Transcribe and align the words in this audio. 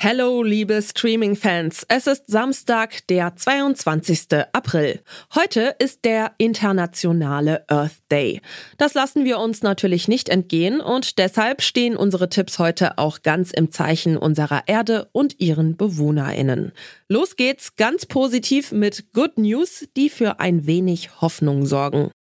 Hallo, 0.00 0.44
liebe 0.44 0.80
Streaming-Fans. 0.80 1.84
Es 1.88 2.06
ist 2.06 2.28
Samstag, 2.28 3.04
der 3.08 3.34
22. 3.34 4.28
April. 4.52 5.00
Heute 5.34 5.74
ist 5.80 6.04
der 6.04 6.30
internationale 6.38 7.64
Earth 7.68 7.96
Day. 8.08 8.40
Das 8.76 8.94
lassen 8.94 9.24
wir 9.24 9.40
uns 9.40 9.64
natürlich 9.64 10.06
nicht 10.06 10.28
entgehen 10.28 10.80
und 10.80 11.18
deshalb 11.18 11.62
stehen 11.62 11.96
unsere 11.96 12.28
Tipps 12.28 12.60
heute 12.60 12.96
auch 12.96 13.22
ganz 13.22 13.50
im 13.50 13.72
Zeichen 13.72 14.16
unserer 14.16 14.68
Erde 14.68 15.08
und 15.10 15.40
ihren 15.40 15.76
BewohnerInnen. 15.76 16.70
Los 17.08 17.34
geht's 17.34 17.74
ganz 17.74 18.06
positiv 18.06 18.70
mit 18.70 19.12
Good 19.12 19.36
News, 19.36 19.88
die 19.96 20.10
für 20.10 20.38
ein 20.38 20.68
wenig 20.68 21.20
Hoffnung 21.20 21.66
sorgen. 21.66 22.12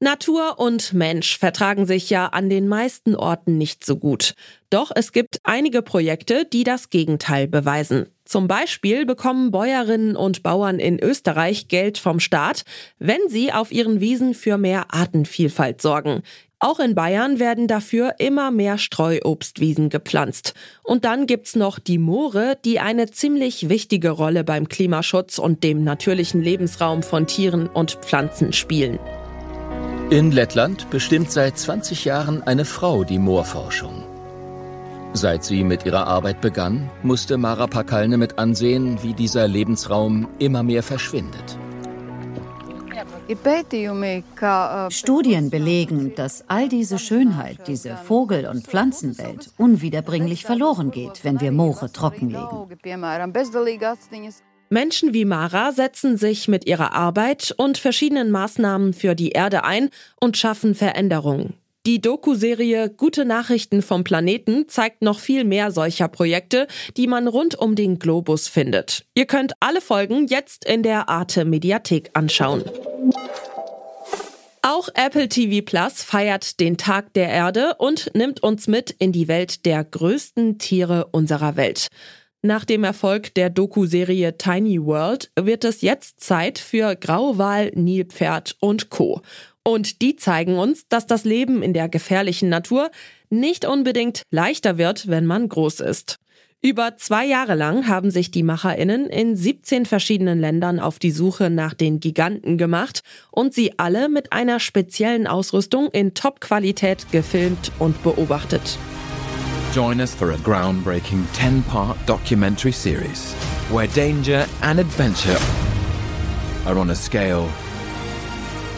Natur 0.00 0.60
und 0.60 0.92
Mensch 0.92 1.38
vertragen 1.38 1.84
sich 1.84 2.08
ja 2.08 2.26
an 2.26 2.48
den 2.48 2.68
meisten 2.68 3.16
Orten 3.16 3.58
nicht 3.58 3.84
so 3.84 3.96
gut. 3.96 4.34
Doch 4.70 4.92
es 4.94 5.10
gibt 5.10 5.40
einige 5.42 5.82
Projekte, 5.82 6.44
die 6.44 6.62
das 6.62 6.90
Gegenteil 6.90 7.48
beweisen. 7.48 8.06
Zum 8.24 8.46
Beispiel 8.46 9.06
bekommen 9.06 9.50
Bäuerinnen 9.50 10.14
und 10.14 10.44
Bauern 10.44 10.78
in 10.78 11.02
Österreich 11.02 11.66
Geld 11.66 11.98
vom 11.98 12.20
Staat, 12.20 12.64
wenn 13.00 13.18
sie 13.26 13.52
auf 13.52 13.72
ihren 13.72 13.98
Wiesen 13.98 14.34
für 14.34 14.56
mehr 14.56 14.94
Artenvielfalt 14.94 15.82
sorgen. 15.82 16.22
Auch 16.60 16.78
in 16.78 16.94
Bayern 16.94 17.40
werden 17.40 17.66
dafür 17.66 18.14
immer 18.18 18.52
mehr 18.52 18.78
Streuobstwiesen 18.78 19.88
gepflanzt. 19.88 20.54
Und 20.84 21.04
dann 21.04 21.26
gibt's 21.26 21.56
noch 21.56 21.80
die 21.80 21.98
Moore, 21.98 22.56
die 22.64 22.78
eine 22.78 23.10
ziemlich 23.10 23.68
wichtige 23.68 24.10
Rolle 24.10 24.44
beim 24.44 24.68
Klimaschutz 24.68 25.38
und 25.38 25.64
dem 25.64 25.82
natürlichen 25.82 26.40
Lebensraum 26.40 27.02
von 27.02 27.26
Tieren 27.26 27.66
und 27.66 27.98
Pflanzen 28.02 28.52
spielen. 28.52 29.00
In 30.10 30.32
Lettland 30.32 30.88
bestimmt 30.88 31.30
seit 31.30 31.58
20 31.58 32.06
Jahren 32.06 32.42
eine 32.42 32.64
Frau 32.64 33.04
die 33.04 33.18
Moorforschung. 33.18 34.04
Seit 35.12 35.44
sie 35.44 35.64
mit 35.64 35.84
ihrer 35.84 36.06
Arbeit 36.06 36.40
begann, 36.40 36.88
musste 37.02 37.36
Mara 37.36 37.66
Pakalne 37.66 38.16
mit 38.16 38.38
ansehen, 38.38 39.02
wie 39.02 39.12
dieser 39.12 39.46
Lebensraum 39.46 40.26
immer 40.38 40.62
mehr 40.62 40.82
verschwindet. 40.82 41.58
Studien 44.88 45.50
belegen, 45.50 46.14
dass 46.14 46.44
all 46.48 46.70
diese 46.70 46.98
Schönheit, 46.98 47.68
diese 47.68 47.94
Vogel- 47.98 48.46
und 48.46 48.66
Pflanzenwelt 48.66 49.50
unwiederbringlich 49.58 50.46
verloren 50.46 50.90
geht, 50.90 51.22
wenn 51.22 51.38
wir 51.42 51.52
Moore 51.52 51.92
trockenlegen. 51.92 52.66
Menschen 54.70 55.14
wie 55.14 55.24
Mara 55.24 55.72
setzen 55.72 56.16
sich 56.16 56.48
mit 56.48 56.66
ihrer 56.66 56.92
Arbeit 56.92 57.54
und 57.56 57.78
verschiedenen 57.78 58.30
Maßnahmen 58.30 58.92
für 58.92 59.14
die 59.14 59.30
Erde 59.30 59.64
ein 59.64 59.90
und 60.20 60.36
schaffen 60.36 60.74
Veränderungen. 60.74 61.54
Die 61.86 62.02
Doku-Serie 62.02 62.90
Gute 62.90 63.24
Nachrichten 63.24 63.80
vom 63.80 64.04
Planeten 64.04 64.68
zeigt 64.68 65.00
noch 65.00 65.20
viel 65.20 65.44
mehr 65.44 65.70
solcher 65.70 66.08
Projekte, 66.08 66.66
die 66.98 67.06
man 67.06 67.26
rund 67.28 67.54
um 67.54 67.76
den 67.76 67.98
Globus 67.98 68.46
findet. 68.46 69.06
Ihr 69.14 69.24
könnt 69.24 69.54
alle 69.60 69.80
Folgen 69.80 70.26
jetzt 70.26 70.66
in 70.66 70.82
der 70.82 71.08
Arte 71.08 71.46
Mediathek 71.46 72.10
anschauen. 72.12 72.62
Auch 74.60 74.90
Apple 74.92 75.30
TV 75.30 75.64
Plus 75.64 76.02
feiert 76.02 76.60
den 76.60 76.76
Tag 76.76 77.14
der 77.14 77.30
Erde 77.30 77.76
und 77.78 78.10
nimmt 78.14 78.42
uns 78.42 78.66
mit 78.66 78.90
in 78.90 79.12
die 79.12 79.26
Welt 79.26 79.64
der 79.64 79.82
größten 79.82 80.58
Tiere 80.58 81.08
unserer 81.12 81.56
Welt. 81.56 81.86
Nach 82.42 82.64
dem 82.64 82.84
Erfolg 82.84 83.34
der 83.34 83.50
Doku-Serie 83.50 84.38
Tiny 84.38 84.80
World 84.84 85.32
wird 85.36 85.64
es 85.64 85.80
jetzt 85.80 86.20
Zeit 86.20 86.60
für 86.60 86.94
Grauwal, 86.94 87.72
Nilpferd 87.74 88.56
und 88.60 88.90
Co. 88.90 89.22
Und 89.64 90.02
die 90.02 90.14
zeigen 90.14 90.56
uns, 90.56 90.86
dass 90.88 91.08
das 91.08 91.24
Leben 91.24 91.64
in 91.64 91.72
der 91.72 91.88
gefährlichen 91.88 92.48
Natur 92.48 92.92
nicht 93.28 93.66
unbedingt 93.66 94.22
leichter 94.30 94.78
wird, 94.78 95.08
wenn 95.08 95.26
man 95.26 95.48
groß 95.48 95.80
ist. 95.80 96.20
Über 96.62 96.96
zwei 96.96 97.26
Jahre 97.26 97.56
lang 97.56 97.88
haben 97.88 98.12
sich 98.12 98.30
die 98.30 98.44
MacherInnen 98.44 99.06
in 99.06 99.34
17 99.34 99.84
verschiedenen 99.84 100.40
Ländern 100.40 100.78
auf 100.78 101.00
die 101.00 101.12
Suche 101.12 101.50
nach 101.50 101.74
den 101.74 101.98
Giganten 101.98 102.56
gemacht 102.56 103.00
und 103.32 103.52
sie 103.52 103.78
alle 103.80 104.08
mit 104.08 104.32
einer 104.32 104.60
speziellen 104.60 105.26
Ausrüstung 105.26 105.88
in 105.90 106.14
Top-Qualität 106.14 107.10
gefilmt 107.10 107.72
und 107.80 108.00
beobachtet. 108.04 108.78
Join 109.72 110.00
us 110.00 110.14
for 110.14 110.32
a 110.32 110.36
groundbreaking 110.38 111.26
10 111.34 111.62
part 111.64 111.98
documentary 112.06 112.72
series 112.72 113.34
where 113.70 113.86
danger 113.88 114.46
and 114.62 114.80
adventure 114.80 115.38
are 116.66 116.78
on 116.78 116.88
a 116.88 116.94
scale 116.94 117.50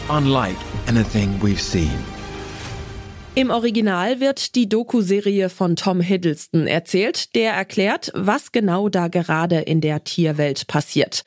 unlike 0.09 0.57
anything 0.87 1.39
we've 1.41 1.61
seen. 1.61 1.97
Im 3.35 3.51
Original 3.51 4.19
wird 4.19 4.55
die 4.55 4.67
Doku-Serie 4.67 5.47
von 5.47 5.77
Tom 5.77 6.01
Hiddleston 6.01 6.67
erzählt, 6.67 7.33
der 7.35 7.53
erklärt, 7.53 8.11
was 8.13 8.51
genau 8.51 8.89
da 8.89 9.07
gerade 9.07 9.61
in 9.61 9.79
der 9.79 10.03
Tierwelt 10.03 10.67
passiert. 10.67 11.23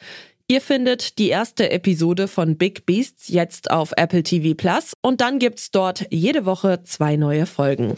Ihr 0.46 0.60
findet 0.60 1.18
die 1.18 1.30
erste 1.30 1.70
Episode 1.70 2.28
von 2.28 2.58
Big 2.58 2.84
Beasts 2.84 3.28
jetzt 3.28 3.70
auf 3.70 3.92
Apple 3.96 4.22
TV 4.22 4.54
Plus 4.54 4.92
und 5.00 5.22
dann 5.22 5.38
gibt's 5.38 5.70
dort 5.70 6.04
jede 6.10 6.44
Woche 6.44 6.82
zwei 6.84 7.16
neue 7.16 7.46
Folgen. 7.46 7.96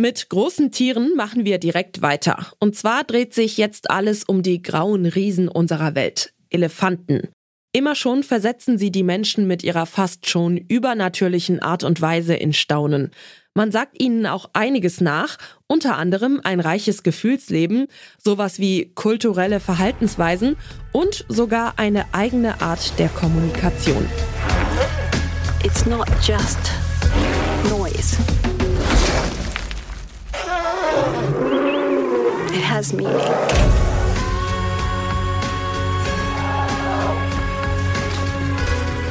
Mit 0.00 0.30
großen 0.30 0.72
Tieren 0.72 1.14
machen 1.14 1.44
wir 1.44 1.58
direkt 1.58 2.00
weiter. 2.00 2.46
Und 2.58 2.74
zwar 2.74 3.04
dreht 3.04 3.34
sich 3.34 3.58
jetzt 3.58 3.90
alles 3.90 4.24
um 4.24 4.42
die 4.42 4.62
grauen 4.62 5.04
Riesen 5.04 5.46
unserer 5.46 5.94
Welt. 5.94 6.32
Elefanten. 6.48 7.28
Immer 7.72 7.94
schon 7.94 8.22
versetzen 8.22 8.78
sie 8.78 8.90
die 8.90 9.02
Menschen 9.02 9.46
mit 9.46 9.62
ihrer 9.62 9.84
fast 9.84 10.26
schon 10.26 10.56
übernatürlichen 10.56 11.60
Art 11.60 11.84
und 11.84 12.00
Weise 12.00 12.32
in 12.32 12.54
Staunen. 12.54 13.10
Man 13.52 13.72
sagt 13.72 14.02
ihnen 14.02 14.24
auch 14.24 14.48
einiges 14.54 15.02
nach, 15.02 15.36
unter 15.66 15.98
anderem 15.98 16.40
ein 16.44 16.60
reiches 16.60 17.02
Gefühlsleben, 17.02 17.86
sowas 18.16 18.58
wie 18.58 18.92
kulturelle 18.94 19.60
Verhaltensweisen 19.60 20.56
und 20.92 21.26
sogar 21.28 21.74
eine 21.76 22.06
eigene 22.14 22.62
Art 22.62 22.98
der 22.98 23.10
Kommunikation. 23.10 24.06
It's 25.62 25.84
not 25.84 26.08
just 26.26 26.58
noise. 27.68 28.16
Has 32.80 32.92
meaning. 32.94 33.12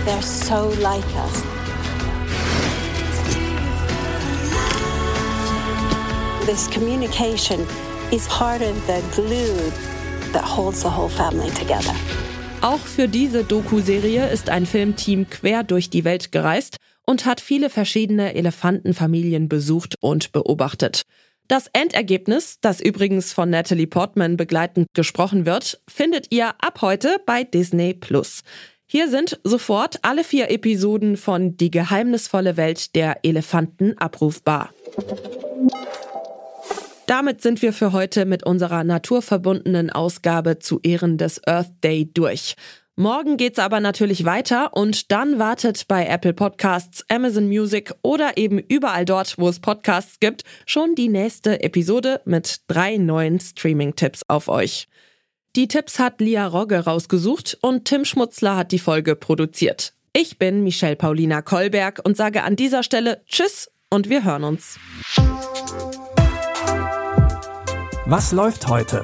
They're 0.05 0.21
so 0.23 0.69
like 0.81 1.09
us. 1.25 1.43
This 6.47 6.67
communication 6.69 7.59
is 8.11 8.27
part 8.27 8.61
of 8.63 8.75
the 8.87 9.01
glue 9.15 9.55
that 10.33 10.43
holds 10.43 10.81
the 10.81 10.89
whole 10.89 11.09
family 11.09 11.51
together. 11.51 11.93
Auch 12.61 12.79
für 12.79 13.07
diese 13.07 13.43
Doku-Serie 13.43 14.29
ist 14.29 14.49
ein 14.49 14.65
Filmteam 14.65 15.29
quer 15.29 15.63
durch 15.63 15.89
die 15.89 16.03
Welt 16.03 16.31
gereist 16.31 16.77
und 17.05 17.25
hat 17.25 17.39
viele 17.39 17.69
verschiedene 17.69 18.33
Elefantenfamilien 18.33 19.47
besucht 19.47 19.95
und 20.01 20.31
beobachtet. 20.31 21.03
Das 21.49 21.65
Endergebnis, 21.73 22.59
das 22.61 22.79
übrigens 22.79 23.33
von 23.33 23.49
Natalie 23.49 23.87
Portman 23.87 24.37
begleitend 24.37 24.85
gesprochen 24.93 25.47
wird, 25.47 25.81
findet 25.89 26.27
ihr 26.29 26.49
ab 26.59 26.83
heute 26.83 27.17
bei 27.25 27.43
Disney 27.43 27.95
Plus. 27.95 28.43
Hier 28.85 29.09
sind 29.09 29.39
sofort 29.43 29.97
alle 30.03 30.23
vier 30.23 30.51
Episoden 30.51 31.17
von 31.17 31.57
Die 31.57 31.71
geheimnisvolle 31.71 32.55
Welt 32.55 32.93
der 32.93 33.17
Elefanten 33.23 33.97
abrufbar. 33.97 34.69
Damit 37.07 37.41
sind 37.41 37.63
wir 37.63 37.73
für 37.73 37.93
heute 37.93 38.25
mit 38.25 38.45
unserer 38.45 38.83
naturverbundenen 38.83 39.89
Ausgabe 39.89 40.59
zu 40.59 40.79
Ehren 40.83 41.17
des 41.17 41.41
Earth 41.47 41.71
Day 41.83 42.11
durch. 42.13 42.57
Morgen 42.99 43.37
geht's 43.37 43.59
aber 43.59 43.79
natürlich 43.79 44.25
weiter 44.25 44.75
und 44.75 45.09
dann 45.09 45.39
wartet 45.39 45.87
bei 45.87 46.05
Apple 46.05 46.33
Podcasts, 46.33 47.05
Amazon 47.07 47.47
Music 47.47 47.93
oder 48.01 48.35
eben 48.35 48.59
überall 48.59 49.05
dort, 49.05 49.37
wo 49.37 49.47
es 49.47 49.61
Podcasts 49.61 50.19
gibt, 50.19 50.43
schon 50.65 50.95
die 50.95 51.07
nächste 51.07 51.63
Episode 51.63 52.19
mit 52.25 52.59
drei 52.67 52.97
neuen 52.97 53.39
Streaming-Tipps 53.39 54.23
auf 54.27 54.49
euch. 54.49 54.89
Die 55.55 55.69
Tipps 55.69 55.97
hat 55.97 56.19
Lia 56.19 56.45
Rogge 56.45 56.79
rausgesucht 56.79 57.57
und 57.61 57.85
Tim 57.85 58.03
Schmutzler 58.03 58.57
hat 58.57 58.73
die 58.73 58.79
Folge 58.79 59.15
produziert. 59.15 59.93
Ich 60.11 60.37
bin 60.37 60.65
Michelle 60.65 60.97
Paulina 60.97 61.41
Kolberg 61.41 62.01
und 62.03 62.17
sage 62.17 62.43
an 62.43 62.57
dieser 62.57 62.83
Stelle 62.83 63.23
Tschüss 63.27 63.71
und 63.89 64.09
wir 64.09 64.25
hören 64.25 64.43
uns. 64.43 64.77
Was 68.05 68.33
läuft 68.33 68.67
heute? 68.67 69.03